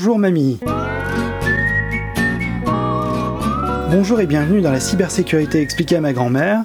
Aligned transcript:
Bonjour 0.00 0.16
mamie. 0.16 0.60
Bonjour 3.90 4.20
et 4.20 4.26
bienvenue 4.28 4.60
dans 4.60 4.70
la 4.70 4.78
cybersécurité 4.78 5.60
expliquée 5.60 5.96
à 5.96 6.00
ma 6.00 6.12
grand-mère, 6.12 6.62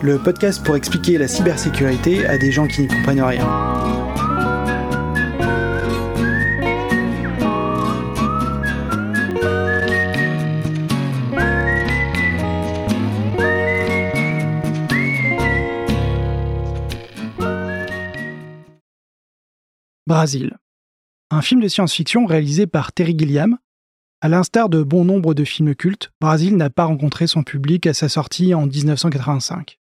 le 0.00 0.18
podcast 0.18 0.64
pour 0.64 0.74
expliquer 0.74 1.18
la 1.18 1.28
cybersécurité 1.28 2.24
à 2.24 2.38
des 2.38 2.50
gens 2.50 2.66
qui 2.66 2.80
n'y 2.80 2.88
comprennent 2.88 3.20
rien. 3.20 3.46
Brasil. 20.06 20.56
Un 21.34 21.40
film 21.40 21.62
de 21.62 21.68
science-fiction 21.68 22.26
réalisé 22.26 22.66
par 22.66 22.92
Terry 22.92 23.14
Gilliam. 23.18 23.56
À 24.20 24.28
l'instar 24.28 24.68
de 24.68 24.82
bon 24.82 25.06
nombre 25.06 25.32
de 25.32 25.44
films 25.44 25.74
cultes, 25.74 26.12
Brasil 26.20 26.58
n'a 26.58 26.68
pas 26.68 26.84
rencontré 26.84 27.26
son 27.26 27.42
public 27.42 27.86
à 27.86 27.94
sa 27.94 28.10
sortie 28.10 28.52
en 28.52 28.66
1985. 28.66 29.78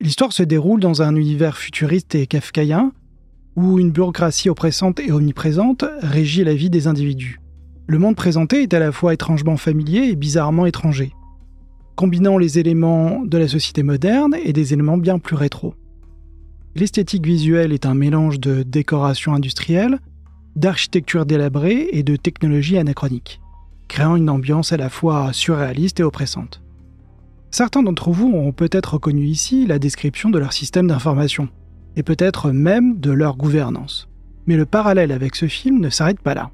L'histoire 0.00 0.32
se 0.32 0.44
déroule 0.44 0.78
dans 0.78 1.02
un 1.02 1.16
univers 1.16 1.58
futuriste 1.58 2.14
et 2.14 2.28
kafkaïen, 2.28 2.92
où 3.56 3.80
une 3.80 3.90
bureaucratie 3.90 4.48
oppressante 4.48 5.00
et 5.00 5.10
omniprésente 5.10 5.84
régit 6.02 6.44
la 6.44 6.54
vie 6.54 6.70
des 6.70 6.86
individus. 6.86 7.40
Le 7.88 7.98
monde 7.98 8.14
présenté 8.14 8.62
est 8.62 8.74
à 8.74 8.78
la 8.78 8.92
fois 8.92 9.14
étrangement 9.14 9.56
familier 9.56 10.04
et 10.04 10.14
bizarrement 10.14 10.66
étranger, 10.66 11.10
combinant 11.96 12.38
les 12.38 12.60
éléments 12.60 13.24
de 13.24 13.38
la 13.38 13.48
société 13.48 13.82
moderne 13.82 14.36
et 14.44 14.52
des 14.52 14.72
éléments 14.72 14.98
bien 14.98 15.18
plus 15.18 15.34
rétro. 15.34 15.74
L'esthétique 16.76 17.26
visuelle 17.26 17.72
est 17.72 17.86
un 17.86 17.94
mélange 17.94 18.38
de 18.38 18.62
décoration 18.62 19.34
industrielle, 19.34 19.98
d'architecture 20.56 21.26
délabrée 21.26 21.88
et 21.92 22.02
de 22.02 22.16
technologie 22.16 22.78
anachronique, 22.78 23.40
créant 23.88 24.16
une 24.16 24.30
ambiance 24.30 24.72
à 24.72 24.76
la 24.76 24.90
fois 24.90 25.32
surréaliste 25.32 26.00
et 26.00 26.04
oppressante. 26.04 26.62
Certains 27.50 27.82
d'entre 27.82 28.10
vous 28.10 28.28
ont 28.28 28.52
peut-être 28.52 28.94
reconnu 28.94 29.24
ici 29.24 29.66
la 29.66 29.78
description 29.78 30.30
de 30.30 30.38
leur 30.38 30.52
système 30.52 30.86
d'information, 30.86 31.48
et 31.96 32.02
peut-être 32.02 32.50
même 32.50 33.00
de 33.00 33.10
leur 33.10 33.36
gouvernance. 33.36 34.08
Mais 34.46 34.56
le 34.56 34.66
parallèle 34.66 35.12
avec 35.12 35.34
ce 35.34 35.46
film 35.46 35.80
ne 35.80 35.90
s'arrête 35.90 36.20
pas 36.20 36.34
là. 36.34 36.50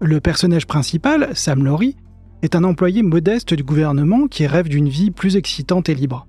Le 0.00 0.20
personnage 0.20 0.66
principal, 0.66 1.30
Sam 1.34 1.64
Laurie, 1.64 1.96
est 2.42 2.54
un 2.54 2.64
employé 2.64 3.02
modeste 3.02 3.54
du 3.54 3.64
gouvernement 3.64 4.26
qui 4.26 4.46
rêve 4.46 4.68
d'une 4.68 4.88
vie 4.88 5.10
plus 5.10 5.36
excitante 5.36 5.88
et 5.88 5.94
libre. 5.94 6.26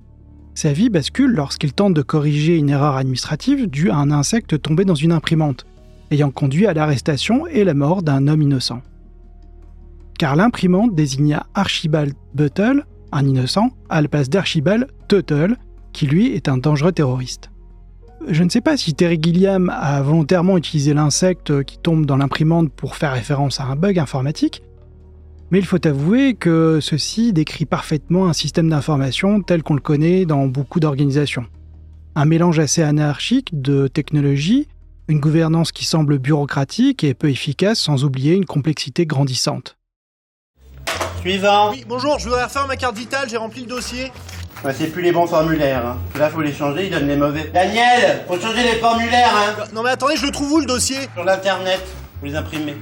Sa 0.54 0.72
vie 0.72 0.90
bascule 0.90 1.32
lorsqu'il 1.32 1.74
tente 1.74 1.94
de 1.94 2.02
corriger 2.02 2.56
une 2.56 2.70
erreur 2.70 2.96
administrative 2.96 3.68
due 3.68 3.90
à 3.90 3.98
un 3.98 4.12
insecte 4.12 4.62
tombé 4.62 4.86
dans 4.86 4.96
une 4.96 5.12
imprimante, 5.12 5.66
ayant 6.12 6.32
conduit 6.32 6.68
à 6.68 6.74
l'arrestation 6.74 7.48
et 7.48 7.64
la 7.64 7.74
mort 7.74 8.04
d'un 8.04 8.28
homme 8.28 8.42
innocent. 8.42 8.82
Car 10.18 10.36
l'imprimante 10.36 10.96
désigna 10.96 11.46
Archibald 11.54 12.14
Buttle, 12.34 12.86
un 13.12 13.26
innocent, 13.26 13.72
à 13.90 14.02
la 14.02 14.08
place 14.08 14.30
d'Archibald 14.30 14.88
Tuttle, 15.08 15.58
qui 15.94 16.08
lui 16.08 16.34
est 16.34 16.48
un 16.48 16.58
dangereux 16.58 16.92
terroriste. 16.92 17.50
Je 18.28 18.44
ne 18.44 18.50
sais 18.50 18.62
pas 18.62 18.78
si 18.78 18.94
Terry 18.94 19.20
Gilliam 19.22 19.70
a 19.70 20.02
volontairement 20.02 20.58
utilisé 20.58 20.94
l'insecte 20.94 21.64
qui 21.64 21.78
tombe 21.78 22.06
dans 22.06 22.18
l'imprimante 22.18 22.72
pour 22.72 22.96
faire 22.96 23.14
référence 23.14 23.60
à 23.60 23.66
un 23.66 23.76
bug 23.76 24.00
informatique, 24.00 24.64
mais 25.52 25.60
il 25.60 25.66
faut 25.66 25.86
avouer 25.86 26.34
que 26.34 26.80
ceci 26.82 27.34
décrit 27.34 27.66
parfaitement 27.66 28.28
un 28.28 28.34
système 28.34 28.70
d'information 28.70 29.42
tel 29.42 29.64
qu'on 29.64 29.76
le 29.76 29.82
connaît 29.82 30.26
dans 30.26 30.48
beaucoup 30.48 30.80
d'organisations. 30.80 31.46
Un 32.16 32.26
mélange 32.26 32.60
assez 32.60 32.82
anarchique 32.82 33.62
de 33.62 33.88
technologies, 33.88 34.68
une 35.08 35.20
gouvernance 35.20 35.72
qui 35.72 35.86
semble 35.86 36.18
bureaucratique 36.18 37.04
et 37.04 37.14
peu 37.14 37.30
efficace 37.30 37.80
sans 37.80 38.04
oublier 38.04 38.34
une 38.34 38.46
complexité 38.46 39.06
grandissante. 39.06 39.78
Suivant. 41.22 41.72
Oui, 41.72 41.86
bonjour, 41.88 42.20
je 42.20 42.26
voudrais 42.26 42.44
refaire 42.46 42.68
ma 42.68 42.76
carte 42.76 42.98
vitale, 42.98 43.30
j'ai 43.30 43.38
rempli 43.38 43.62
le 43.62 43.68
dossier. 43.68 44.12
Ouais, 44.64 44.74
c'est 44.74 44.88
plus 44.88 45.02
les 45.02 45.12
bons 45.12 45.28
formulaires. 45.28 45.86
Hein. 45.86 45.98
Là, 46.18 46.30
faut 46.30 46.42
les 46.42 46.54
changer, 46.54 46.86
ils 46.86 46.92
donnent 46.92 47.08
les 47.08 47.18
mauvais. 47.18 47.52
Daniel, 47.54 48.24
faut 48.28 48.40
changer 48.40 48.64
les 48.64 48.80
formulaires, 48.80 49.34
hein. 49.36 49.64
Non 49.74 49.84
mais 49.84 49.92
attendez, 49.92 50.16
je 50.16 50.26
le 50.26 50.32
trouve 50.32 50.54
où 50.54 50.60
le 50.60 50.66
dossier? 50.66 50.98
Sur 51.14 51.24
l'internet, 51.24 51.82
vous 52.20 52.28
les 52.28 52.36
imprimez. 52.36 52.76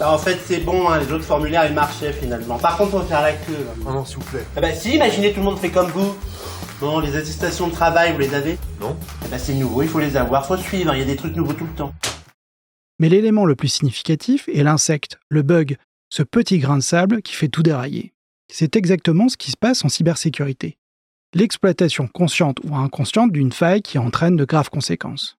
Bah, 0.00 0.10
en 0.10 0.18
fait, 0.18 0.40
c'est 0.44 0.58
bon, 0.58 0.88
hein, 0.88 0.98
les 0.98 1.12
autres 1.12 1.24
formulaires, 1.24 1.66
ils 1.66 1.74
marchaient 1.74 2.12
finalement. 2.12 2.58
Par 2.58 2.76
contre, 2.76 2.90
faut 2.92 3.02
faire 3.02 3.22
la 3.22 3.32
queue. 3.32 3.52
là. 3.52 3.84
Ah 3.88 3.92
non, 3.92 4.04
s'il 4.04 4.16
vous 4.16 4.24
plaît. 4.24 4.44
Ah 4.56 4.60
bah 4.60 4.72
si, 4.72 4.96
imaginez 4.96 5.32
tout 5.32 5.38
le 5.38 5.44
monde 5.44 5.58
fait 5.58 5.70
comme 5.70 5.88
vous. 5.90 6.16
Bon, 6.80 6.98
les 6.98 7.14
attestations 7.14 7.68
de 7.68 7.72
travail, 7.72 8.12
vous 8.12 8.18
les 8.18 8.34
avez? 8.34 8.58
Non. 8.80 8.96
Ah 9.22 9.26
bah 9.30 9.38
c'est 9.38 9.54
nouveau, 9.54 9.82
il 9.82 9.88
faut 9.88 10.00
les 10.00 10.16
avoir, 10.16 10.44
faut 10.44 10.56
suivre, 10.56 10.92
il 10.94 10.98
y 10.98 11.02
a 11.02 11.06
des 11.06 11.14
trucs 11.14 11.36
nouveaux 11.36 11.52
tout 11.52 11.66
le 11.66 11.74
temps. 11.74 11.94
Mais 12.98 13.08
l'élément 13.08 13.44
le 13.44 13.54
plus 13.54 13.68
significatif 13.68 14.48
est 14.52 14.64
l'insecte, 14.64 15.18
le 15.28 15.42
bug, 15.42 15.76
ce 16.10 16.24
petit 16.24 16.58
grain 16.58 16.76
de 16.76 16.82
sable 16.82 17.22
qui 17.22 17.34
fait 17.34 17.48
tout 17.48 17.62
dérailler. 17.62 18.12
C'est 18.52 18.74
exactement 18.74 19.28
ce 19.28 19.36
qui 19.36 19.52
se 19.52 19.56
passe 19.56 19.84
en 19.84 19.88
cybersécurité. 19.88 20.76
L'exploitation 21.32 22.08
consciente 22.08 22.58
ou 22.64 22.74
inconsciente 22.76 23.30
d'une 23.30 23.52
faille 23.52 23.82
qui 23.82 23.98
entraîne 23.98 24.36
de 24.36 24.44
graves 24.44 24.70
conséquences. 24.70 25.36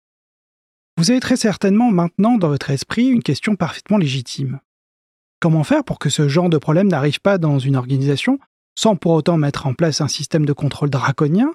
Vous 0.97 1.11
avez 1.11 1.19
très 1.19 1.37
certainement 1.37 1.91
maintenant 1.91 2.37
dans 2.37 2.47
votre 2.47 2.69
esprit 2.69 3.07
une 3.07 3.23
question 3.23 3.57
parfaitement 3.57 3.97
légitime. 3.97 4.61
Comment 5.41 5.65
faire 5.65 5.83
pour 5.83 5.99
que 5.99 6.09
ce 6.09 6.29
genre 6.29 6.49
de 6.49 6.57
problème 6.57 6.87
n'arrive 6.87 7.19
pas 7.19 7.37
dans 7.37 7.59
une 7.59 7.75
organisation 7.75 8.39
sans 8.75 8.95
pour 8.95 9.13
autant 9.13 9.37
mettre 9.37 9.67
en 9.67 9.73
place 9.73 10.01
un 10.01 10.07
système 10.07 10.45
de 10.45 10.53
contrôle 10.53 10.89
draconien 10.89 11.53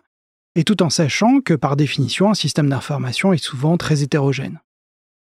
et 0.55 0.65
tout 0.65 0.83
en 0.83 0.91
sachant 0.91 1.41
que 1.41 1.55
par 1.55 1.77
définition 1.77 2.31
un 2.31 2.35
système 2.35 2.69
d'information 2.69 3.33
est 3.33 3.43
souvent 3.43 3.77
très 3.77 4.03
hétérogène 4.03 4.61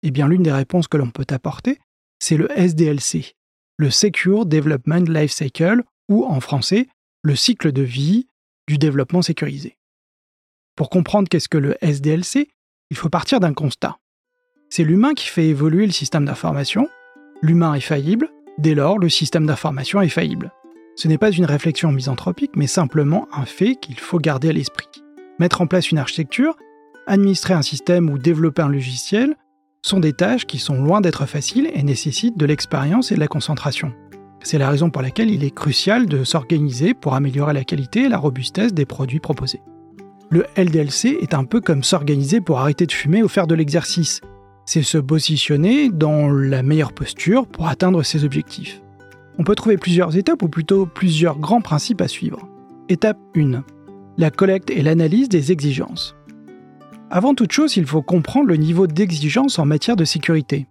Eh 0.03 0.11
bien 0.11 0.27
l'une 0.27 0.43
des 0.43 0.53
réponses 0.53 0.89
que 0.89 0.97
l'on 0.97 1.11
peut 1.11 1.27
apporter, 1.31 1.79
c'est 2.19 2.37
le 2.37 2.51
SDLC, 2.59 3.37
le 3.77 3.91
Secure 3.91 4.47
Development 4.47 5.09
Life 5.09 5.33
Cycle, 5.33 5.83
ou 6.09 6.25
en 6.25 6.41
français, 6.41 6.89
le 7.23 7.37
cycle 7.37 7.73
de 7.73 7.83
vie 7.83 8.29
du 8.69 8.79
développement 8.79 9.23
sécurisé. 9.23 9.79
Pour 10.77 10.91
comprendre 10.91 11.29
qu'est-ce 11.29 11.49
que 11.49 11.59
le 11.59 11.77
SDLC, 11.81 12.51
il 12.91 12.97
faut 12.97 13.09
partir 13.09 13.41
d'un 13.41 13.55
constat. 13.55 13.99
C'est 14.69 14.85
l'humain 14.85 15.15
qui 15.15 15.29
fait 15.29 15.47
évoluer 15.47 15.87
le 15.87 15.93
système 15.93 16.25
d'information, 16.25 16.89
l'humain 17.43 17.75
est 17.75 17.81
faillible, 17.81 18.29
dès 18.59 18.75
lors 18.75 18.99
le 18.99 19.09
système 19.09 19.47
d'information 19.47 20.01
est 20.01 20.09
faillible. 20.09 20.53
Ce 20.97 21.09
n'est 21.09 21.19
pas 21.19 21.33
une 21.33 21.45
réflexion 21.45 21.91
misanthropique, 21.91 22.53
mais 22.55 22.69
simplement 22.69 23.27
un 23.33 23.45
fait 23.45 23.75
qu'il 23.75 23.99
faut 23.99 24.19
garder 24.19 24.51
à 24.51 24.53
l'esprit. 24.53 24.89
Mettre 25.41 25.61
en 25.61 25.67
place 25.67 25.91
une 25.91 25.99
architecture, 25.99 26.57
administrer 27.07 27.55
un 27.55 27.63
système 27.63 28.09
ou 28.11 28.19
développer 28.19 28.63
un 28.63 28.69
logiciel 28.69 29.35
sont 29.83 30.01
des 30.01 30.13
tâches 30.13 30.47
qui 30.47 30.59
sont 30.59 30.83
loin 30.83 31.01
d'être 31.01 31.27
faciles 31.27 31.71
et 31.75 31.83
nécessitent 31.83 32.39
de 32.39 32.47
l'expérience 32.47 33.11
et 33.11 33.17
de 33.17 33.21
la 33.21 33.27
concentration. 33.27 33.93
C'est 34.43 34.59
la 34.59 34.71
raison 34.71 34.91
pour 34.91 35.03
laquelle 35.03 35.31
il 35.31 35.43
est 35.43 35.55
crucial 35.55 36.07
de 36.07 36.23
s'organiser 36.23 36.95
pour 36.95 37.15
améliorer 37.15 37.55
la 37.55 37.65
qualité 37.65 38.05
et 38.05 38.09
la 38.09 38.19
robustesse 38.19 38.73
des 38.73 38.87
produits 38.87 39.21
proposés. 39.21 39.63
Le 40.31 40.47
LDLC 40.57 41.19
est 41.21 41.35
un 41.35 41.45
peu 41.45 41.61
comme 41.61 41.83
s'organiser 41.83 42.41
pour 42.41 42.61
arrêter 42.61 42.87
de 42.87 42.93
fumer 42.93 43.23
ou 43.23 43.29
faire 43.29 43.47
de 43.47 43.55
l'exercice. 43.55 44.21
C'est 44.65 44.83
se 44.83 44.99
positionner 44.99 45.91
dans 45.91 46.29
la 46.29 46.63
meilleure 46.63 46.93
posture 46.93 47.47
pour 47.47 47.69
atteindre 47.69 48.03
ses 48.03 48.25
objectifs. 48.25 48.84
On 49.37 49.45
peut 49.45 49.55
trouver 49.57 49.77
plusieurs 49.77 50.17
étapes 50.17 50.43
ou 50.43 50.49
plutôt 50.49 50.87
plusieurs 50.87 51.39
grands 51.39 51.61
principes 51.61 52.01
à 52.01 52.09
suivre. 52.09 52.49
Étape 52.89 53.19
1. 53.37 53.65
La 54.17 54.31
collecte 54.31 54.71
et 54.71 54.83
l'analyse 54.83 55.29
des 55.29 55.51
exigences. 55.51 56.15
Avant 57.11 57.35
toute 57.35 57.53
chose, 57.53 57.77
il 57.77 57.87
faut 57.87 58.03
comprendre 58.03 58.49
le 58.49 58.57
niveau 58.57 58.87
d'exigence 58.87 59.59
en 59.59 59.67
matière 59.67 59.97
de 59.97 60.05
sécurité. 60.05 60.69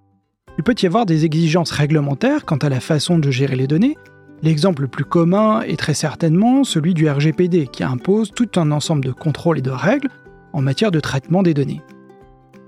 Il 0.57 0.63
peut 0.63 0.75
y 0.81 0.85
avoir 0.85 1.05
des 1.05 1.25
exigences 1.25 1.71
réglementaires 1.71 2.45
quant 2.45 2.57
à 2.57 2.69
la 2.69 2.79
façon 2.79 3.19
de 3.19 3.31
gérer 3.31 3.55
les 3.55 3.67
données. 3.67 3.97
L'exemple 4.41 4.83
le 4.83 4.87
plus 4.87 5.05
commun 5.05 5.61
est 5.61 5.79
très 5.79 5.93
certainement 5.93 6.63
celui 6.63 6.93
du 6.93 7.09
RGPD 7.09 7.67
qui 7.67 7.83
impose 7.83 8.31
tout 8.31 8.49
un 8.55 8.71
ensemble 8.71 9.03
de 9.03 9.11
contrôles 9.11 9.59
et 9.59 9.61
de 9.63 9.71
règles 9.71 10.09
en 10.53 10.61
matière 10.61 10.91
de 10.91 10.99
traitement 10.99 11.43
des 11.43 11.53
données. 11.53 11.81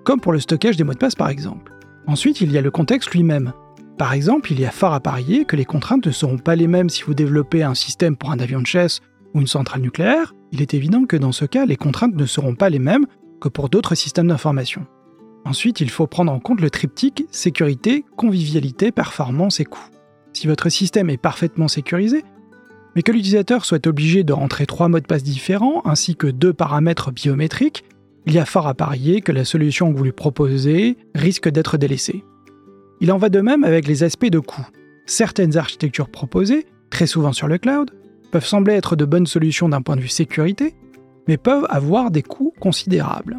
Comme 0.03 0.19
pour 0.19 0.33
le 0.33 0.39
stockage 0.39 0.77
des 0.77 0.83
mots 0.83 0.93
de 0.93 0.97
passe 0.97 1.15
par 1.15 1.29
exemple. 1.29 1.71
Ensuite, 2.07 2.41
il 2.41 2.51
y 2.51 2.57
a 2.57 2.61
le 2.61 2.71
contexte 2.71 3.11
lui-même. 3.11 3.53
Par 3.97 4.11
exemple, 4.11 4.51
il 4.51 4.59
y 4.59 4.65
a 4.65 4.71
fort 4.71 4.93
à 4.93 4.99
parier 4.99 5.45
que 5.45 5.55
les 5.55 5.63
contraintes 5.63 6.05
ne 6.05 6.11
seront 6.11 6.37
pas 6.37 6.57
les 6.57 6.67
mêmes 6.67 6.89
si 6.89 7.03
vous 7.03 7.13
développez 7.13 7.63
un 7.63 7.75
système 7.75 8.17
pour 8.17 8.31
un 8.31 8.39
avion 8.39 8.59
de 8.59 8.67
chasse 8.67 8.99
ou 9.33 9.39
une 9.39 9.47
centrale 9.47 9.81
nucléaire. 9.81 10.33
Il 10.51 10.61
est 10.61 10.73
évident 10.73 11.05
que 11.05 11.15
dans 11.15 11.31
ce 11.31 11.45
cas, 11.45 11.65
les 11.65 11.77
contraintes 11.77 12.15
ne 12.15 12.25
seront 12.25 12.55
pas 12.55 12.69
les 12.69 12.79
mêmes 12.79 13.05
que 13.39 13.47
pour 13.47 13.69
d'autres 13.69 13.95
systèmes 13.95 14.27
d'information. 14.27 14.85
Ensuite, 15.45 15.79
il 15.79 15.89
faut 15.89 16.07
prendre 16.07 16.31
en 16.31 16.39
compte 16.39 16.59
le 16.59 16.69
triptyque 16.69 17.25
sécurité, 17.31 18.03
convivialité, 18.17 18.91
performance 18.91 19.61
et 19.61 19.65
coût. 19.65 19.87
Si 20.33 20.47
votre 20.47 20.67
système 20.67 21.09
est 21.09 21.17
parfaitement 21.17 21.69
sécurisé, 21.69 22.25
mais 22.95 23.01
que 23.01 23.13
l'utilisateur 23.13 23.63
soit 23.63 23.87
obligé 23.87 24.23
de 24.23 24.33
rentrer 24.33 24.65
trois 24.65 24.89
mots 24.89 24.99
de 24.99 25.05
passe 25.05 25.23
différents 25.23 25.81
ainsi 25.85 26.17
que 26.17 26.27
deux 26.27 26.53
paramètres 26.53 27.11
biométriques, 27.11 27.85
il 28.25 28.33
y 28.33 28.39
a 28.39 28.45
fort 28.45 28.67
à 28.67 28.73
parier 28.73 29.21
que 29.21 29.31
la 29.31 29.45
solution 29.45 29.91
que 29.91 29.97
vous 29.97 30.03
lui 30.03 30.11
proposez 30.11 30.97
risque 31.13 31.47
d'être 31.47 31.77
délaissée. 31.77 32.25
Il 33.05 33.11
en 33.11 33.19
va 33.19 33.29
de 33.29 33.39
même 33.39 33.63
avec 33.63 33.87
les 33.87 34.01
aspects 34.01 34.31
de 34.31 34.39
coût. 34.39 34.67
Certaines 35.05 35.57
architectures 35.57 36.09
proposées, 36.09 36.65
très 36.89 37.05
souvent 37.05 37.33
sur 37.33 37.47
le 37.47 37.59
cloud, 37.59 37.91
peuvent 38.31 38.47
sembler 38.47 38.73
être 38.73 38.95
de 38.95 39.05
bonnes 39.05 39.27
solutions 39.27 39.69
d'un 39.69 39.83
point 39.83 39.95
de 39.95 40.01
vue 40.01 40.07
sécurité, 40.07 40.73
mais 41.27 41.37
peuvent 41.37 41.67
avoir 41.69 42.09
des 42.09 42.23
coûts 42.23 42.51
considérables. 42.59 43.37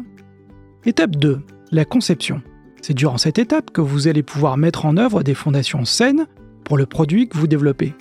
Étape 0.85 1.17
2. 1.17 1.41
La 1.73 1.83
conception. 1.83 2.41
C'est 2.81 2.93
durant 2.93 3.17
cette 3.17 3.39
étape 3.39 3.71
que 3.71 3.81
vous 3.81 4.07
allez 4.07 4.23
pouvoir 4.23 4.55
mettre 4.55 4.85
en 4.85 4.95
œuvre 4.95 5.21
des 5.21 5.33
fondations 5.33 5.83
saines 5.83 6.27
pour 6.63 6.77
le 6.77 6.85
produit 6.85 7.27
que 7.27 7.37
vous 7.37 7.47
développez. 7.47 7.93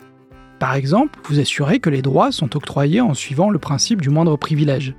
Par 0.61 0.77
exemple, 0.77 1.19
vous 1.25 1.41
assurez 1.41 1.81
que 1.81 1.91
les 1.91 2.01
droits 2.01 2.31
sont 2.31 2.57
octroyés 2.57 3.01
en 3.01 3.13
suivant 3.13 3.51
le 3.51 3.59
principe 3.59 4.03
du 4.03 4.11
moindre 4.11 4.37
privilège. 4.37 4.95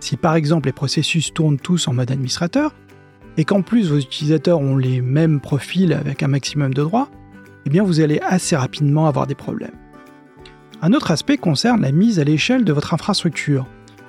Si 0.00 0.16
par 0.16 0.36
exemple 0.36 0.68
les 0.68 0.72
processus 0.72 1.34
tournent 1.34 1.60
tous 1.60 1.86
en 1.86 1.92
mode 1.92 2.10
administrateur, 2.10 2.74
et 3.38 3.44
qu'en 3.44 3.62
plus 3.62 3.88
vos 3.88 3.98
utilisateurs 3.98 4.60
ont 4.60 4.76
les 4.76 5.00
mêmes 5.00 5.40
profils 5.40 5.92
avec 5.94 6.22
un 6.22 6.28
maximum 6.28 6.74
de 6.74 6.82
droits, 6.82 7.08
eh 7.64 7.70
bien 7.70 7.84
vous 7.84 8.00
allez 8.00 8.20
assez 8.20 8.56
rapidement 8.56 9.06
avoir 9.06 9.26
des 9.26 9.36
problèmes. 9.36 9.76
Un 10.82 10.92
autre 10.92 11.12
aspect 11.12 11.38
concerne 11.38 11.80
la 11.80 11.92
mise 11.92 12.20
à 12.20 12.24
l'échelle 12.24 12.64
de 12.64 12.72
votre 12.72 12.94
infrastructure. 12.94 13.66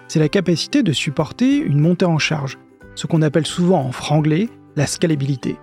C'est 0.08 0.20
la 0.20 0.30
capacité 0.30 0.84
de 0.84 0.92
supporter 0.92 1.58
une 1.58 1.80
montée 1.80 2.06
en 2.06 2.18
charge, 2.18 2.58
ce 2.96 3.06
qu'on 3.08 3.22
appelle 3.22 3.46
souvent 3.46 3.82
en 3.82 3.92
franglais 3.92 4.50
la 4.76 4.88
scalabilité. 4.88 5.58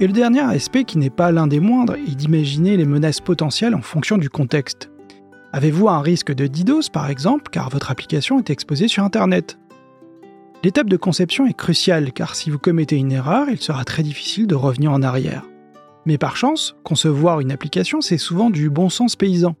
Et 0.00 0.06
le 0.06 0.12
dernier 0.12 0.40
aspect 0.40 0.84
qui 0.84 0.98
n'est 0.98 1.10
pas 1.10 1.32
l'un 1.32 1.46
des 1.46 1.60
moindres 1.60 1.94
est 1.94 2.14
d'imaginer 2.14 2.76
les 2.78 2.86
menaces 2.86 3.20
potentielles 3.20 3.74
en 3.74 3.82
fonction 3.82 4.16
du 4.16 4.30
contexte. 4.30 4.90
Avez-vous 5.52 5.88
un 5.88 6.00
risque 6.00 6.32
de 6.32 6.46
DDoS 6.46 6.88
par 6.90 7.10
exemple 7.10 7.50
car 7.50 7.68
votre 7.68 7.90
application 7.90 8.38
est 8.38 8.48
exposée 8.48 8.88
sur 8.88 9.04
Internet? 9.04 9.58
L'étape 10.64 10.88
de 10.88 10.96
conception 10.96 11.44
est 11.46 11.56
cruciale 11.56 12.12
car 12.12 12.36
si 12.36 12.48
vous 12.48 12.58
commettez 12.58 12.96
une 12.96 13.10
erreur, 13.10 13.48
il 13.50 13.60
sera 13.60 13.84
très 13.84 14.04
difficile 14.04 14.46
de 14.46 14.54
revenir 14.54 14.92
en 14.92 15.02
arrière. 15.02 15.48
Mais 16.06 16.18
par 16.18 16.36
chance, 16.36 16.76
concevoir 16.84 17.40
une 17.40 17.50
application, 17.50 18.00
c'est 18.00 18.18
souvent 18.18 18.48
du 18.48 18.70
bon 18.70 18.88
sens 18.88 19.16
paysan. 19.16 19.56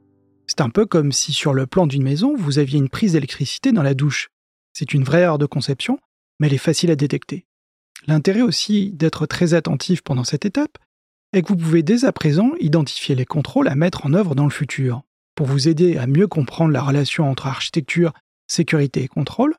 C'est 0.46 0.60
un 0.60 0.70
peu 0.70 0.86
comme 0.86 1.10
si 1.10 1.32
sur 1.32 1.54
le 1.54 1.66
plan 1.66 1.88
d'une 1.88 2.04
maison, 2.04 2.36
vous 2.36 2.60
aviez 2.60 2.78
une 2.78 2.88
prise 2.88 3.14
d'électricité 3.14 3.72
dans 3.72 3.82
la 3.82 3.94
douche. 3.94 4.28
C'est 4.74 4.94
une 4.94 5.02
vraie 5.02 5.22
erreur 5.22 5.38
de 5.38 5.46
conception, 5.46 5.98
mais 6.38 6.46
elle 6.46 6.54
est 6.54 6.58
facile 6.58 6.92
à 6.92 6.96
détecter. 6.96 7.46
L'intérêt 8.06 8.42
aussi 8.42 8.92
d'être 8.92 9.26
très 9.26 9.54
attentif 9.54 10.02
pendant 10.02 10.24
cette 10.24 10.44
étape 10.44 10.78
est 11.32 11.42
que 11.42 11.48
vous 11.48 11.56
pouvez 11.56 11.82
dès 11.82 12.04
à 12.04 12.12
présent 12.12 12.52
identifier 12.60 13.16
les 13.16 13.24
contrôles 13.24 13.68
à 13.68 13.74
mettre 13.74 14.06
en 14.06 14.14
œuvre 14.14 14.36
dans 14.36 14.44
le 14.44 14.50
futur. 14.50 15.02
Pour 15.34 15.48
vous 15.48 15.66
aider 15.66 15.96
à 15.96 16.06
mieux 16.06 16.28
comprendre 16.28 16.72
la 16.72 16.82
relation 16.82 17.28
entre 17.28 17.48
architecture, 17.48 18.12
sécurité 18.46 19.02
et 19.02 19.08
contrôle, 19.08 19.54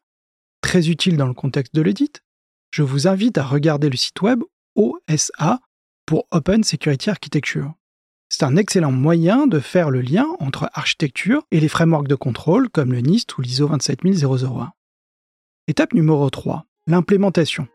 très 0.63 0.89
utile 0.89 1.17
dans 1.17 1.27
le 1.27 1.33
contexte 1.33 1.75
de 1.75 1.81
l'audit, 1.81 2.23
je 2.71 2.81
vous 2.81 3.07
invite 3.07 3.37
à 3.37 3.43
regarder 3.43 3.89
le 3.89 3.97
site 3.97 4.19
web 4.21 4.41
OSA 4.75 5.59
pour 6.07 6.25
Open 6.31 6.63
Security 6.63 7.11
Architecture. 7.11 7.73
C'est 8.29 8.45
un 8.45 8.55
excellent 8.55 8.91
moyen 8.91 9.45
de 9.45 9.59
faire 9.59 9.91
le 9.91 10.01
lien 10.01 10.25
entre 10.39 10.69
architecture 10.73 11.43
et 11.51 11.59
les 11.59 11.67
frameworks 11.67 12.07
de 12.07 12.15
contrôle 12.15 12.69
comme 12.69 12.93
le 12.93 13.01
NIST 13.01 13.37
ou 13.37 13.41
l'ISO 13.41 13.67
27001. 13.67 14.71
Étape 15.67 15.93
numéro 15.93 16.27
3, 16.29 16.65
l'implémentation. 16.87 17.67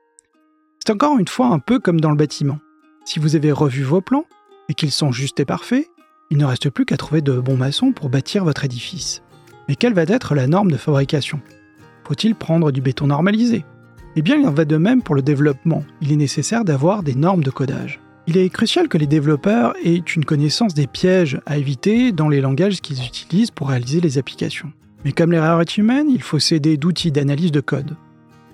C'est 0.84 0.92
encore 0.92 1.18
une 1.18 1.28
fois 1.28 1.48
un 1.48 1.60
peu 1.60 1.78
comme 1.78 2.00
dans 2.00 2.10
le 2.10 2.16
bâtiment. 2.16 2.58
Si 3.04 3.20
vous 3.20 3.36
avez 3.36 3.52
revu 3.52 3.84
vos 3.84 4.00
plans 4.00 4.24
et 4.68 4.74
qu'ils 4.74 4.92
sont 4.92 5.12
justes 5.12 5.38
et 5.38 5.44
parfaits, 5.44 5.86
il 6.30 6.38
ne 6.38 6.44
reste 6.46 6.70
plus 6.70 6.86
qu'à 6.86 6.96
trouver 6.96 7.20
de 7.20 7.38
bons 7.38 7.56
maçons 7.56 7.92
pour 7.92 8.08
bâtir 8.08 8.44
votre 8.44 8.64
édifice. 8.64 9.22
Mais 9.68 9.76
quelle 9.76 9.94
va 9.94 10.02
être 10.02 10.34
la 10.34 10.46
norme 10.46 10.70
de 10.70 10.76
fabrication? 10.78 11.40
Faut-il 12.08 12.34
prendre 12.34 12.72
du 12.72 12.80
béton 12.80 13.08
normalisé? 13.08 13.66
Eh 14.16 14.22
bien, 14.22 14.36
il 14.36 14.46
en 14.46 14.52
va 14.52 14.64
de 14.64 14.78
même 14.78 15.02
pour 15.02 15.14
le 15.14 15.20
développement. 15.20 15.84
Il 16.00 16.10
est 16.10 16.16
nécessaire 16.16 16.64
d'avoir 16.64 17.02
des 17.02 17.14
normes 17.14 17.44
de 17.44 17.50
codage. 17.50 18.00
Il 18.26 18.38
est 18.38 18.48
crucial 18.48 18.88
que 18.88 18.96
les 18.96 19.06
développeurs 19.06 19.74
aient 19.84 19.96
une 19.96 20.24
connaissance 20.24 20.72
des 20.72 20.86
pièges 20.86 21.38
à 21.44 21.58
éviter 21.58 22.12
dans 22.12 22.30
les 22.30 22.40
langages 22.40 22.80
qu'ils 22.80 23.04
utilisent 23.04 23.50
pour 23.50 23.68
réaliser 23.68 24.00
les 24.00 24.16
applications. 24.16 24.72
Mais 25.04 25.12
comme 25.12 25.32
l'erreur 25.32 25.60
est 25.60 25.76
humaine, 25.76 26.08
il 26.10 26.22
faut 26.22 26.38
s'aider 26.38 26.78
d'outils 26.78 27.12
d'analyse 27.12 27.52
de 27.52 27.60
code. 27.60 27.94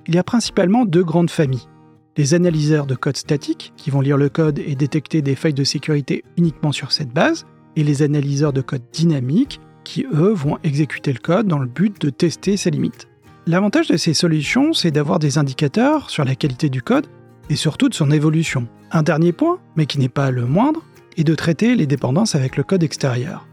Il 0.09 0.17
y 0.17 0.19
a 0.19 0.25
principalement 0.25 0.85
deux 0.85 1.05
grandes 1.05 1.31
familles. 1.31 1.69
Les 2.17 2.35
analyseurs 2.35 2.87
de 2.87 2.97
code 2.97 3.17
statique, 3.17 3.73
qui 3.77 3.91
vont 3.91 4.01
lire 4.01 4.17
le 4.17 4.31
code 4.31 4.59
et 4.59 4.75
détecter 4.75 5.23
des 5.23 5.37
failles 5.37 5.55
de 5.55 5.63
sécurité 5.63 6.25
uniquement 6.37 6.73
sur 6.73 6.91
cette 6.91 7.13
base, 7.13 7.47
et 7.77 7.85
les 7.85 8.03
analyseurs 8.03 8.53
de 8.53 8.63
code 8.63 8.83
dynamique, 8.93 9.61
qui 9.85 10.07
eux 10.13 10.33
vont 10.33 10.59
exécuter 10.65 11.13
le 11.13 11.21
code 11.21 11.47
dans 11.47 11.61
le 11.61 11.69
but 11.69 12.01
de 12.01 12.11
tester 12.11 12.57
ses 12.57 12.73
limites. 12.73 13.07
L'avantage 13.47 13.89
de 13.89 13.99
ces 13.99 14.15
solutions, 14.15 14.73
c'est 14.73 14.91
d'avoir 14.91 15.19
des 15.19 15.37
indicateurs 15.37 16.09
sur 16.09 16.25
la 16.25 16.35
qualité 16.35 16.71
du 16.71 16.81
code 16.81 17.07
et 17.51 17.57
surtout 17.57 17.91
de 17.91 17.95
son 17.95 18.11
évolution. 18.11 18.67
Un 18.91 19.03
dernier 19.03 19.33
point, 19.33 19.59
mais 19.77 19.85
qui 19.85 19.99
n'est 19.99 20.09
pas 20.09 20.31
le 20.31 20.47
moindre, 20.47 20.83
est 21.19 21.25
de 21.25 21.35
traiter 21.35 21.75
les 21.75 21.87
dépendances 21.87 22.35
avec 22.35 22.57
le 22.57 22.63
code 22.63 22.83
extérieur. 22.83 23.47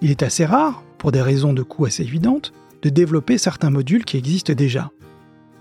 Il 0.00 0.12
est 0.12 0.22
assez 0.22 0.44
rare, 0.44 0.84
pour 0.98 1.10
des 1.10 1.20
raisons 1.20 1.52
de 1.52 1.62
coût 1.64 1.84
assez 1.84 2.04
évidentes, 2.04 2.52
de 2.82 2.90
développer 2.90 3.38
certains 3.38 3.70
modules 3.70 4.04
qui 4.04 4.16
existent 4.16 4.52
déjà. 4.52 4.92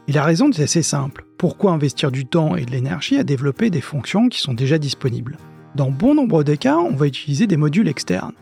Et 0.08 0.12
la 0.12 0.24
raison 0.24 0.52
est 0.52 0.62
assez 0.62 0.84
simple. 0.84 1.26
Pourquoi 1.40 1.72
investir 1.72 2.12
du 2.12 2.28
temps 2.28 2.56
et 2.56 2.64
de 2.64 2.72
l'énergie 2.72 3.18
à 3.18 3.24
développer 3.24 3.72
des 3.72 3.82
fonctions 3.82 4.30
qui 4.30 4.40
sont 4.40 4.54
déjà 4.54 4.78
disponibles? 4.78 5.38
Dans 5.74 5.90
bon 5.90 6.14
nombre 6.14 6.44
de 6.44 6.54
cas, 6.54 6.78
on 6.78 6.96
va 6.96 7.08
utiliser 7.08 7.48
des 7.48 7.58
modules 7.58 7.88
externes. 7.88 8.34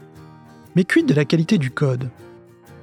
Mais 0.76 0.84
quid 0.84 1.06
de 1.06 1.14
la 1.14 1.24
qualité 1.24 1.58
du 1.58 1.72
code? 1.72 2.10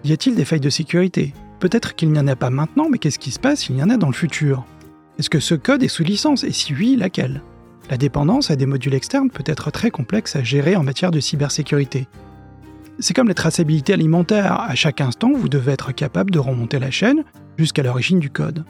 Y 0.05 0.13
a-t-il 0.13 0.35
des 0.35 0.47
failles 0.47 0.61
de 0.61 0.71
sécurité? 0.71 1.35
Peut-être 1.63 1.95
qu'il 1.95 2.11
n'y 2.11 2.19
en 2.19 2.27
a 2.27 2.35
pas 2.35 2.51
maintenant, 2.51 2.89
mais 2.91 2.99
qu'est-ce 2.99 3.21
qui 3.21 3.31
se 3.31 3.39
passe? 3.39 3.61
S'il 3.61 3.77
y 3.77 3.83
en 3.85 3.89
a 3.89 3.97
dans 3.97 4.09
le 4.09 4.15
futur. 4.15 4.65
Est-ce 5.21 5.31
que 5.31 5.39
ce 5.39 5.55
code 5.55 5.85
est 5.85 5.89
sous 5.89 6.03
licence? 6.03 6.43
Et 6.43 6.51
si 6.51 6.75
oui, 6.75 6.97
laquelle? 6.97 7.41
La 7.89 7.97
dépendance 7.97 8.51
à 8.51 8.57
des 8.57 8.67
modules 8.67 8.95
externes 8.95 9.31
peut 9.31 9.45
être 9.47 9.71
très 9.71 9.93
complexe 9.93 10.35
à 10.35 10.43
gérer 10.43 10.75
en 10.75 10.83
matière 10.83 11.13
de 11.13 11.21
cybersécurité. 11.21 12.09
C'est 12.99 13.15
comme 13.15 13.29
la 13.29 13.35
traçabilité 13.35 13.93
alimentaire, 13.93 14.61
à 14.61 14.75
chaque 14.75 15.01
instant 15.01 15.31
vous 15.33 15.49
devez 15.49 15.71
être 15.71 15.93
capable 15.93 16.33
de 16.33 16.41
remonter 16.41 16.81
la 16.81 16.91
chaîne 16.91 17.23
jusqu'à 17.57 17.85
l'origine 17.85 18.19
du 18.19 18.29
code. 18.29 18.65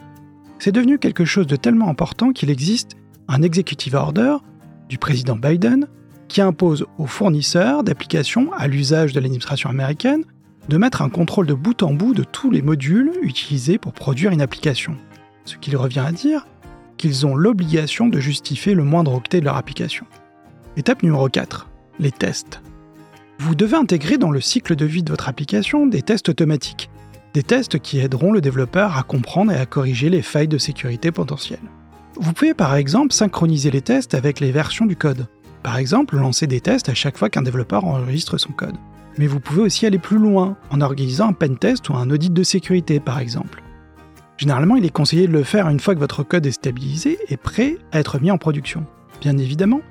C'est 0.59 0.71
devenu 0.71 0.99
quelque 0.99 1.25
chose 1.25 1.47
de 1.47 1.57
tellement 1.57 1.89
important 1.89 2.33
qu'il 2.33 2.51
existe 2.51 2.99
un 3.27 3.41
executive 3.41 3.95
order 3.95 4.37
du 4.91 4.99
président 4.99 5.37
Biden 5.37 5.89
qui 6.29 6.43
impose 6.43 6.85
aux 6.99 7.07
fournisseurs 7.07 7.85
d'applications 7.85 8.53
à 8.53 8.69
l'usage 8.69 9.15
de 9.15 9.21
l'administration 9.21 9.71
américaine 9.71 10.25
de 10.69 10.77
mettre 10.77 11.03
un 11.03 11.09
contrôle 11.09 11.47
de 11.47 11.55
bout 11.55 11.83
en 11.83 11.93
bout 11.93 12.15
de 12.15 12.25
tous 12.25 12.51
les 12.51 12.63
modules 12.63 13.13
utilisés 13.23 13.79
pour 13.79 13.93
produire 13.93 14.31
une 14.31 14.43
application. 14.43 14.97
Ce 15.45 15.57
qui 15.57 15.75
revient 15.75 16.05
à 16.07 16.13
dire 16.13 16.47
qu'ils 16.97 17.27
ont 17.27 17.35
l'obligation 17.35 18.09
de 18.09 18.21
justifier 18.21 18.75
le 18.75 18.85
moindre 18.85 19.15
octet 19.15 19.41
de 19.41 19.45
leur 19.45 19.57
application. 19.57 20.07
Étape 20.77 21.03
numéro 21.03 21.29
4. 21.29 21.69
Les 21.99 22.13
tests. 22.13 22.63
Vous 23.39 23.55
devez 23.55 23.77
intégrer 23.77 24.19
dans 24.19 24.31
le 24.31 24.41
cycle 24.41 24.77
de 24.77 24.85
vie 24.85 25.03
de 25.03 25.11
votre 25.11 25.29
application 25.29 25.87
des 25.87 26.03
tests 26.03 26.29
automatiques 26.29 26.91
des 27.35 27.43
tests 27.43 27.79
qui 27.79 27.99
aideront 27.99 28.33
le 28.33 28.41
développeur 28.41 28.97
à 28.97 29.03
comprendre 29.03 29.53
et 29.53 29.57
à 29.57 29.67
corriger 29.67 30.11
les 30.11 30.23
failles 30.23 30.49
de 30.49 30.59
sécurité 30.59 31.11
potentielles. 31.11 31.61
Vous 32.21 32.33
pouvez 32.33 32.55
par 32.55 32.75
exemple 32.75 33.13
synchroniser 33.13 33.71
les 33.71 33.81
tests 33.81 34.15
avec 34.15 34.39
les 34.41 34.53
versions 34.53 34.85
du 34.85 34.97
code. 34.97 35.27
Par 35.63 35.79
exemple, 35.79 36.17
lancer 36.17 36.47
des 36.47 36.61
tests 36.61 36.89
à 36.89 36.95
chaque 36.95 37.17
fois 37.17 37.31
qu'un 37.31 37.43
développeur 37.43 37.85
enregistre 37.85 38.37
son 38.37 38.53
code. 38.53 38.77
Mais 39.19 39.27
vous 39.27 39.41
pouvez 39.41 39.63
aussi 39.63 39.87
aller 39.87 39.99
plus 39.99 40.19
loin 40.19 40.57
en 40.71 40.81
organisant 40.81 41.29
un 41.29 41.33
pen 41.33 41.57
test 41.57 41.89
ou 41.89 41.95
un 41.95 42.11
audit 42.11 42.33
de 42.33 42.43
sécurité 42.43 43.01
par 43.01 43.19
exemple. 43.19 43.63
Généralement, 44.39 44.77
il 44.77 44.85
est 44.85 44.91
conseillé 44.91 45.27
de 45.29 45.33
le 45.33 45.45
faire 45.45 45.69
une 45.69 45.81
fois 45.81 45.95
que 45.95 46.01
votre 46.01 46.23
code 46.23 46.47
est 46.47 46.53
stabilisé 46.53 47.19
et 47.29 47.37
prêt 47.37 47.77
à 47.93 48.01
être 48.01 48.21
mis 48.21 48.31
en 48.31 48.39
production. 48.39 48.87
Bien 49.21 49.39
évidemment, 49.39 49.83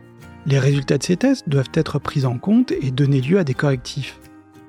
les 0.45 0.59
résultats 0.59 0.97
de 0.97 1.03
ces 1.03 1.17
tests 1.17 1.47
doivent 1.47 1.71
être 1.73 1.99
pris 1.99 2.25
en 2.25 2.37
compte 2.37 2.71
et 2.71 2.91
donner 2.91 3.21
lieu 3.21 3.39
à 3.39 3.43
des 3.43 3.53
correctifs. 3.53 4.19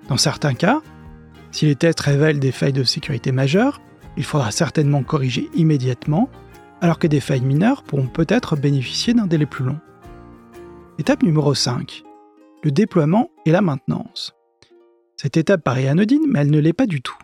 Dans 0.09 0.19
certains 0.19 0.55
cas, 0.55 0.83
si 1.51 1.67
les 1.67 1.75
tests 1.75 2.01
révèlent 2.01 2.41
des 2.41 2.53
failles 2.53 2.73
de 2.73 2.85
sécurité 2.85 3.33
majeures, 3.33 3.81
il 4.17 4.25
faudra 4.25 4.51
certainement 4.51 5.03
corriger 5.03 5.49
immédiatement, 5.55 6.29
alors 6.81 6.99
que 6.99 7.07
des 7.07 7.21
failles 7.21 7.41
mineures 7.41 7.83
pourront 7.83 8.07
peut-être 8.07 8.57
bénéficier 8.57 9.15
d'un 9.15 9.27
délai 9.27 9.47
plus 9.47 9.65
long. 9.65 9.79
Étape 10.99 11.23
numéro 11.23 11.55
5. 11.55 12.03
Le 12.63 12.71
déploiement 12.71 13.31
et 13.47 13.51
la 13.51 13.63
maintenance. 13.63 14.35
Cette 15.23 15.37
étape 15.37 15.63
paraît 15.63 15.87
anodine, 15.87 16.25
mais 16.27 16.41
elle 16.41 16.51
ne 16.51 16.59
l'est 16.59 16.73
pas 16.73 16.89
du 16.89 17.01
tout. 17.01 17.17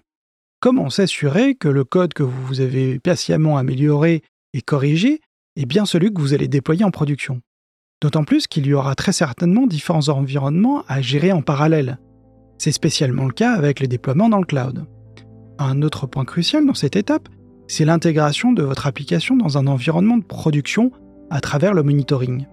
Comment 0.60 0.88
s'assurer 0.88 1.56
que 1.56 1.66
le 1.66 1.82
code 1.82 2.14
que 2.14 2.22
vous 2.22 2.60
avez 2.60 3.00
patiemment 3.00 3.58
amélioré 3.58 4.22
et 4.52 4.60
corrigé 4.60 5.20
est 5.56 5.66
bien 5.66 5.84
celui 5.84 6.14
que 6.14 6.20
vous 6.20 6.32
allez 6.32 6.46
déployer 6.46 6.84
en 6.84 6.92
production 6.92 7.40
D'autant 8.00 8.22
plus 8.22 8.46
qu'il 8.46 8.68
y 8.68 8.72
aura 8.72 8.94
très 8.94 9.10
certainement 9.10 9.66
différents 9.66 10.10
environnements 10.10 10.84
à 10.86 11.02
gérer 11.02 11.32
en 11.32 11.42
parallèle, 11.42 11.98
c'est 12.56 12.70
spécialement 12.70 13.24
le 13.24 13.32
cas 13.32 13.54
avec 13.54 13.80
les 13.80 13.88
déploiements 13.88 14.28
dans 14.28 14.38
le 14.38 14.46
cloud. 14.46 14.86
Un 15.58 15.82
autre 15.82 16.06
point 16.06 16.24
crucial 16.24 16.64
dans 16.64 16.74
cette 16.74 16.94
étape, 16.94 17.28
c'est 17.66 17.84
l'intégration 17.84 18.52
de 18.52 18.62
votre 18.62 18.86
application 18.86 19.34
dans 19.34 19.58
un 19.58 19.66
environnement 19.66 20.18
de 20.18 20.24
production 20.24 20.92
à 21.30 21.40
travers 21.40 21.74
le 21.74 21.82
monitoring. 21.82 22.46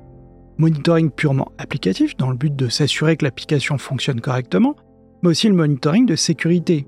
Monitoring 0.58 1.12
purement 1.12 1.52
applicatif 1.60 2.18
dans 2.18 2.32
le 2.32 2.36
but 2.36 2.56
de 2.56 2.68
s'assurer 2.68 3.16
que 3.16 3.26
l'application 3.26 3.78
fonctionne 3.78 4.22
correctement, 4.22 4.76
mais 5.22 5.30
aussi 5.30 5.48
le 5.48 5.56
monitoring 5.56 6.06
de 6.06 6.16
sécurité. 6.16 6.88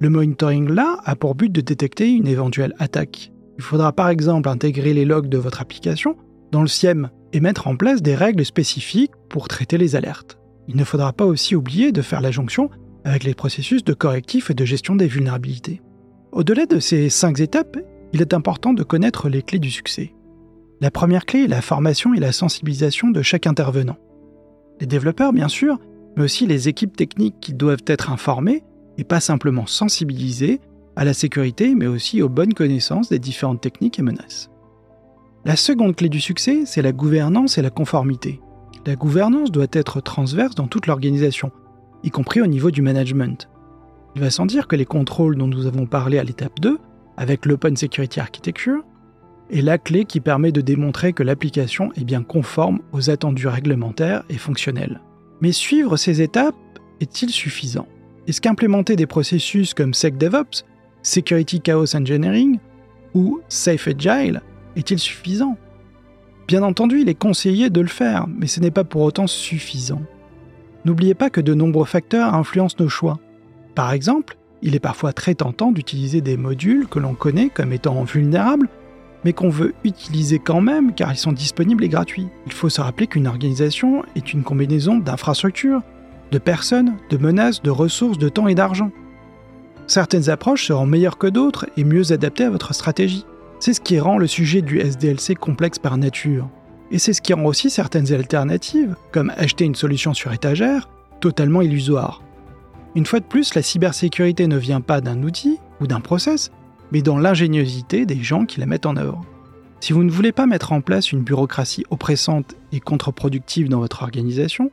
Le 0.00 0.10
monitoring 0.10 0.68
là 0.68 0.98
a 1.04 1.16
pour 1.16 1.34
but 1.34 1.50
de 1.50 1.60
détecter 1.60 2.10
une 2.10 2.26
éventuelle 2.26 2.74
attaque. 2.78 3.32
Il 3.58 3.62
faudra 3.64 3.92
par 3.92 4.08
exemple 4.08 4.48
intégrer 4.48 4.94
les 4.94 5.04
logs 5.04 5.28
de 5.28 5.38
votre 5.38 5.60
application 5.60 6.16
dans 6.50 6.62
le 6.62 6.68
SIEM 6.68 7.10
et 7.32 7.40
mettre 7.40 7.68
en 7.68 7.76
place 7.76 8.02
des 8.02 8.14
règles 8.14 8.44
spécifiques 8.44 9.12
pour 9.28 9.48
traiter 9.48 9.78
les 9.78 9.96
alertes 9.96 10.38
il 10.68 10.76
ne 10.76 10.84
faudra 10.84 11.12
pas 11.12 11.26
aussi 11.26 11.56
oublier 11.56 11.92
de 11.92 12.02
faire 12.02 12.20
la 12.20 12.30
jonction 12.30 12.70
avec 13.04 13.24
les 13.24 13.34
processus 13.34 13.84
de 13.84 13.94
correctif 13.94 14.50
et 14.50 14.54
de 14.54 14.64
gestion 14.64 14.94
des 14.94 15.06
vulnérabilités. 15.06 15.82
Au-delà 16.30 16.66
de 16.66 16.78
ces 16.78 17.10
cinq 17.10 17.40
étapes, 17.40 17.76
il 18.12 18.20
est 18.20 18.34
important 18.34 18.72
de 18.72 18.82
connaître 18.82 19.28
les 19.28 19.42
clés 19.42 19.58
du 19.58 19.70
succès. 19.70 20.14
La 20.80 20.90
première 20.90 21.26
clé 21.26 21.44
est 21.44 21.48
la 21.48 21.62
formation 21.62 22.14
et 22.14 22.20
la 22.20 22.32
sensibilisation 22.32 23.10
de 23.10 23.22
chaque 23.22 23.46
intervenant. 23.46 23.96
Les 24.80 24.86
développeurs, 24.86 25.32
bien 25.32 25.48
sûr, 25.48 25.78
mais 26.16 26.24
aussi 26.24 26.46
les 26.46 26.68
équipes 26.68 26.96
techniques 26.96 27.40
qui 27.40 27.54
doivent 27.54 27.84
être 27.86 28.10
informées 28.10 28.64
et 28.98 29.04
pas 29.04 29.20
simplement 29.20 29.66
sensibilisées 29.66 30.60
à 30.96 31.04
la 31.04 31.14
sécurité, 31.14 31.74
mais 31.74 31.86
aussi 31.86 32.22
aux 32.22 32.28
bonnes 32.28 32.54
connaissances 32.54 33.08
des 33.08 33.18
différentes 33.18 33.60
techniques 33.60 33.98
et 33.98 34.02
menaces. 34.02 34.50
La 35.44 35.56
seconde 35.56 35.96
clé 35.96 36.08
du 36.08 36.20
succès, 36.20 36.64
c'est 36.66 36.82
la 36.82 36.92
gouvernance 36.92 37.58
et 37.58 37.62
la 37.62 37.70
conformité. 37.70 38.40
La 38.86 38.96
gouvernance 38.96 39.50
doit 39.50 39.66
être 39.72 40.00
transverse 40.00 40.54
dans 40.54 40.66
toute 40.66 40.86
l'organisation, 40.86 41.50
y 42.04 42.10
compris 42.10 42.40
au 42.40 42.46
niveau 42.46 42.70
du 42.70 42.82
management. 42.82 43.48
Il 44.14 44.20
va 44.20 44.30
sans 44.30 44.46
dire 44.46 44.68
que 44.68 44.76
les 44.76 44.84
contrôles 44.84 45.36
dont 45.36 45.46
nous 45.46 45.66
avons 45.66 45.86
parlé 45.86 46.18
à 46.18 46.24
l'étape 46.24 46.60
2, 46.60 46.78
avec 47.16 47.46
l'Open 47.46 47.76
Security 47.76 48.20
Architecture, 48.20 48.82
est 49.50 49.62
la 49.62 49.78
clé 49.78 50.04
qui 50.04 50.20
permet 50.20 50.52
de 50.52 50.60
démontrer 50.60 51.12
que 51.12 51.22
l'application 51.22 51.92
est 51.94 52.04
bien 52.04 52.22
conforme 52.22 52.80
aux 52.92 53.10
attendus 53.10 53.48
réglementaires 53.48 54.24
et 54.28 54.38
fonctionnels. 54.38 55.00
Mais 55.42 55.50
suivre 55.50 55.96
ces 55.96 56.22
étapes 56.22 56.54
est-il 57.00 57.30
suffisant? 57.30 57.88
Est-ce 58.28 58.40
qu'implémenter 58.40 58.94
des 58.94 59.06
processus 59.06 59.74
comme 59.74 59.92
SecDevOps, 59.92 60.64
Security 61.02 61.60
Chaos 61.60 61.96
Engineering 61.96 62.60
ou 63.12 63.40
Safe 63.48 63.88
Agile 63.88 64.40
est-il 64.76 65.00
suffisant? 65.00 65.58
Bien 66.46 66.62
entendu, 66.62 67.00
il 67.00 67.08
est 67.08 67.18
conseillé 67.18 67.70
de 67.70 67.80
le 67.80 67.88
faire, 67.88 68.28
mais 68.28 68.46
ce 68.46 68.60
n'est 68.60 68.70
pas 68.70 68.84
pour 68.84 69.02
autant 69.02 69.26
suffisant. 69.26 70.00
N'oubliez 70.84 71.14
pas 71.14 71.28
que 71.28 71.40
de 71.40 71.54
nombreux 71.54 71.86
facteurs 71.86 72.34
influencent 72.34 72.76
nos 72.78 72.88
choix. 72.88 73.18
Par 73.74 73.92
exemple, 73.92 74.36
il 74.62 74.76
est 74.76 74.80
parfois 74.80 75.12
très 75.12 75.34
tentant 75.34 75.72
d'utiliser 75.72 76.20
des 76.20 76.36
modules 76.36 76.86
que 76.86 77.00
l'on 77.00 77.14
connaît 77.14 77.48
comme 77.48 77.72
étant 77.72 78.04
vulnérables, 78.04 78.68
mais 79.24 79.32
qu'on 79.32 79.48
veut 79.48 79.74
utiliser 79.84 80.38
quand 80.38 80.60
même 80.60 80.94
car 80.94 81.12
ils 81.12 81.16
sont 81.16 81.32
disponibles 81.32 81.84
et 81.84 81.88
gratuits. 81.88 82.28
Il 82.46 82.52
faut 82.52 82.68
se 82.68 82.80
rappeler 82.80 83.06
qu'une 83.06 83.26
organisation 83.26 84.02
est 84.16 84.32
une 84.32 84.42
combinaison 84.42 84.96
d'infrastructures, 84.96 85.82
de 86.30 86.38
personnes, 86.38 86.96
de 87.10 87.16
menaces, 87.16 87.62
de 87.62 87.70
ressources, 87.70 88.18
de 88.18 88.28
temps 88.28 88.48
et 88.48 88.54
d'argent. 88.54 88.90
Certaines 89.86 90.30
approches 90.30 90.66
seront 90.66 90.86
meilleures 90.86 91.18
que 91.18 91.26
d'autres 91.26 91.66
et 91.76 91.84
mieux 91.84 92.12
adaptées 92.12 92.44
à 92.44 92.50
votre 92.50 92.74
stratégie. 92.74 93.26
C'est 93.60 93.74
ce 93.74 93.80
qui 93.80 94.00
rend 94.00 94.18
le 94.18 94.26
sujet 94.26 94.62
du 94.62 94.80
SDLC 94.80 95.34
complexe 95.34 95.78
par 95.78 95.96
nature. 95.98 96.48
Et 96.90 96.98
c'est 96.98 97.12
ce 97.12 97.22
qui 97.22 97.32
rend 97.32 97.44
aussi 97.44 97.70
certaines 97.70 98.12
alternatives, 98.12 98.96
comme 99.12 99.32
acheter 99.36 99.64
une 99.64 99.74
solution 99.74 100.14
sur 100.14 100.32
étagère, 100.32 100.88
totalement 101.20 101.62
illusoires. 101.62 102.22
Une 102.94 103.06
fois 103.06 103.20
de 103.20 103.24
plus, 103.24 103.54
la 103.54 103.62
cybersécurité 103.62 104.46
ne 104.46 104.58
vient 104.58 104.80
pas 104.82 105.00
d'un 105.00 105.22
outil 105.22 105.58
ou 105.80 105.86
d'un 105.86 106.00
process, 106.00 106.50
mais 106.92 107.02
dans 107.02 107.18
l'ingéniosité 107.18 108.06
des 108.06 108.22
gens 108.22 108.44
qui 108.44 108.60
la 108.60 108.66
mettent 108.66 108.86
en 108.86 108.96
œuvre. 108.96 109.24
Si 109.80 109.92
vous 109.92 110.04
ne 110.04 110.10
voulez 110.10 110.30
pas 110.30 110.46
mettre 110.46 110.72
en 110.72 110.80
place 110.80 111.10
une 111.10 111.24
bureaucratie 111.24 111.84
oppressante 111.90 112.54
et 112.70 112.78
contre-productive 112.78 113.68
dans 113.68 113.80
votre 113.80 114.02
organisation, 114.02 114.70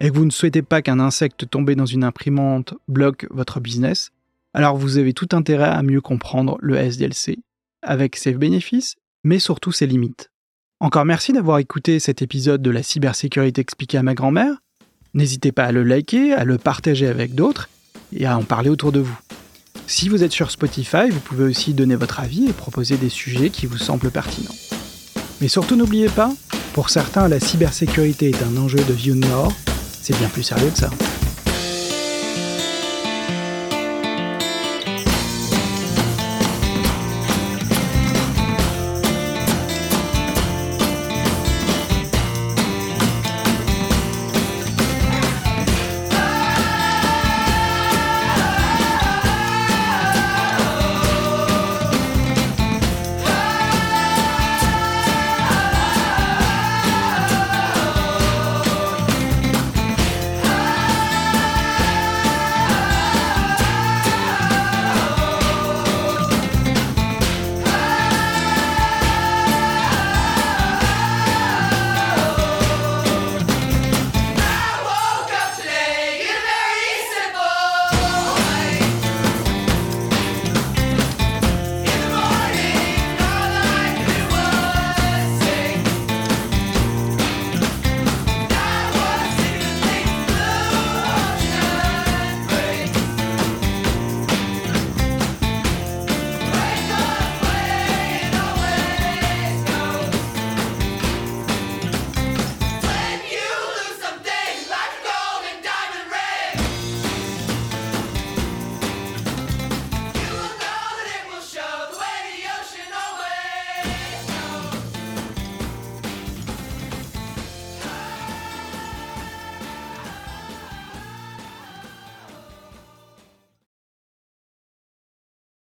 et 0.00 0.10
que 0.10 0.14
vous 0.14 0.24
ne 0.24 0.30
souhaitez 0.30 0.62
pas 0.62 0.82
qu'un 0.82 0.98
insecte 0.98 1.48
tombé 1.48 1.74
dans 1.76 1.86
une 1.86 2.04
imprimante 2.04 2.74
bloque 2.88 3.26
votre 3.30 3.60
business, 3.60 4.10
alors 4.54 4.76
vous 4.76 4.98
avez 4.98 5.12
tout 5.12 5.28
intérêt 5.32 5.68
à 5.68 5.82
mieux 5.82 6.00
comprendre 6.00 6.56
le 6.60 6.76
SDLC 6.76 7.38
avec 7.82 8.16
ses 8.16 8.32
bénéfices, 8.32 8.96
mais 9.22 9.38
surtout 9.38 9.72
ses 9.72 9.86
limites. 9.86 10.30
Encore 10.80 11.04
merci 11.04 11.32
d'avoir 11.32 11.58
écouté 11.58 12.00
cet 12.00 12.22
épisode 12.22 12.62
de 12.62 12.70
la 12.70 12.82
cybersécurité 12.82 13.60
expliquée 13.60 13.98
à 13.98 14.02
ma 14.02 14.14
grand-mère. 14.14 14.56
N'hésitez 15.14 15.52
pas 15.52 15.64
à 15.64 15.72
le 15.72 15.82
liker, 15.82 16.32
à 16.32 16.44
le 16.44 16.58
partager 16.58 17.06
avec 17.06 17.34
d'autres 17.34 17.68
et 18.12 18.26
à 18.26 18.36
en 18.38 18.42
parler 18.42 18.70
autour 18.70 18.92
de 18.92 19.00
vous. 19.00 19.18
Si 19.86 20.08
vous 20.08 20.22
êtes 20.22 20.32
sur 20.32 20.50
Spotify, 20.50 21.08
vous 21.10 21.20
pouvez 21.20 21.44
aussi 21.44 21.74
donner 21.74 21.96
votre 21.96 22.20
avis 22.20 22.48
et 22.48 22.52
proposer 22.52 22.96
des 22.96 23.08
sujets 23.08 23.50
qui 23.50 23.66
vous 23.66 23.78
semblent 23.78 24.10
pertinents. 24.10 24.54
Mais 25.40 25.48
surtout 25.48 25.76
n'oubliez 25.76 26.08
pas, 26.08 26.32
pour 26.72 26.90
certains 26.90 27.28
la 27.28 27.40
cybersécurité 27.40 28.30
est 28.30 28.42
un 28.42 28.56
enjeu 28.56 28.78
de 28.78 28.92
vie 28.92 29.12
ou 29.12 29.20
de 29.20 29.26
mort, 29.26 29.52
c'est 30.02 30.16
bien 30.18 30.28
plus 30.28 30.42
sérieux 30.42 30.70
que 30.70 30.78
ça. 30.78 30.90